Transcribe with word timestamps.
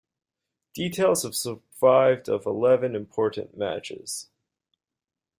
Details 0.73 1.21
have 1.21 1.35
survived 1.35 2.27
of 2.27 2.47
eleven 2.47 2.95
important 2.95 3.55
matches. 3.55 4.29